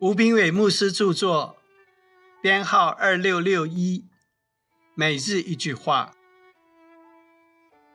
[0.00, 1.58] 吴炳伟牧师著作，
[2.40, 4.04] 编号二六六一，
[4.94, 6.14] 每日一句话。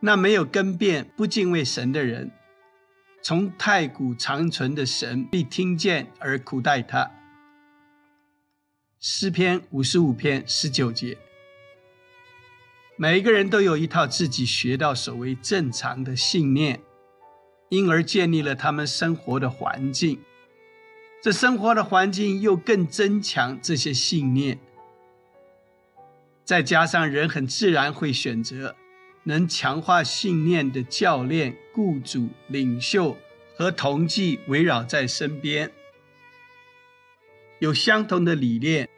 [0.01, 2.33] 那没有更变、不敬畏神的人，
[3.21, 7.09] 从太古长存的神必听见而苦待他。
[8.99, 11.17] 诗篇五十五篇十九节。
[12.97, 16.81] 每一个人都有一套自己学到所谓正常的信念，
[17.69, 20.19] 因而建立了他们生活的环境。
[21.23, 24.59] 这生活的环境又更增强这些信念，
[26.43, 28.75] 再加上人很自然会选择
[29.23, 33.15] 能强化信念的教练、雇主、领袖
[33.55, 35.71] 和同济围绕在身边，
[37.59, 38.89] 有相同的理念、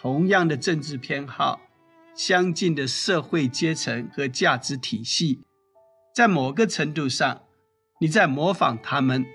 [0.00, 1.60] 同样的政治偏好、
[2.14, 5.42] 相近的社会阶层和价值体系，
[6.14, 7.42] 在某个程度上，
[8.00, 9.26] 你在模仿他们。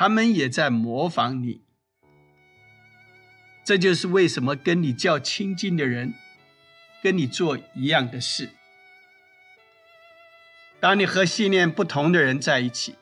[0.00, 1.62] 他们也在模仿你，
[3.64, 6.14] 这就是为什么跟你较亲近的人
[7.02, 8.50] 跟你做一样的事。
[10.78, 12.94] 当你和信念不同的人在一起，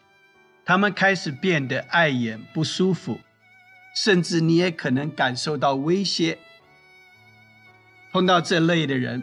[0.65, 3.21] 他们开始变得碍眼、不舒服，
[3.95, 6.39] 甚至你也可能感受到威胁。
[8.11, 9.23] 碰到这类的人，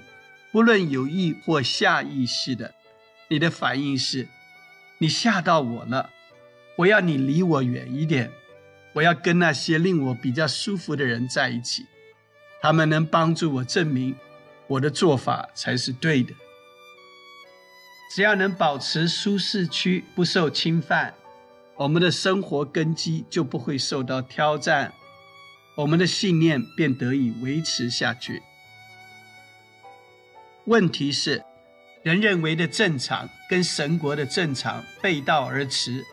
[0.52, 2.76] 不论有意或下意识的，
[3.30, 4.28] 你的反应是：
[5.00, 6.12] 你吓到我了。
[6.76, 8.32] 我要你离我远一点，
[8.94, 11.86] 我要跟那些令我比较舒服的人在一起，
[12.62, 14.16] 他们能帮助我证明
[14.68, 16.34] 我的做法才是对的。
[18.16, 21.14] 只要能保持舒适区不受侵犯，
[21.76, 24.94] 我们的生活根基就不会受到挑战，
[25.76, 28.42] 我们的信念便得以维持下去。
[30.66, 31.44] 问题是，
[32.04, 36.04] 人认为的正常跟神国的正常背道而驰。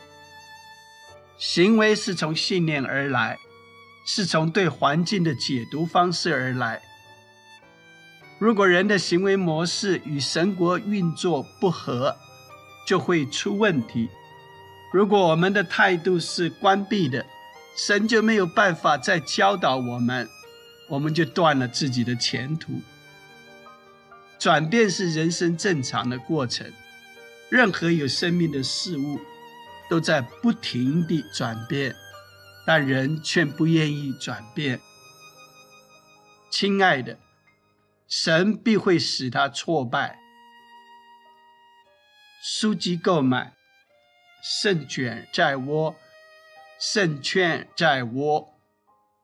[1.41, 3.39] 行为是从信念而来，
[4.05, 6.83] 是从对环境的解读方式而来。
[8.39, 12.15] 如果人的行为模式与神国运作不合，
[12.87, 14.11] 就会出问题。
[14.93, 17.25] 如果我们的态度是关闭的，
[17.75, 20.29] 神就没有办法再教导我们，
[20.91, 22.83] 我们就断了自己的前途。
[24.39, 26.71] 转变是人生正常的过程，
[27.49, 29.19] 任何有生命的事物。
[29.91, 31.95] 都在不停地转变，
[32.65, 34.81] 但人却不愿意转变。
[36.49, 37.19] 亲爱的，
[38.07, 40.21] 神必会使他挫败。
[42.41, 43.55] 书籍购买，
[44.43, 45.97] 胜券在握，
[46.79, 48.60] 胜券在握。